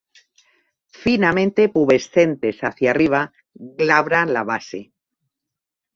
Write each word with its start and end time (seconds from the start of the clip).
Finamente 1.01 1.69
pubescentes 1.69 2.63
hacia 2.63 2.89
arriba, 2.89 3.23
glabra 3.53 4.25
la 4.25 4.43
base. 4.51 4.85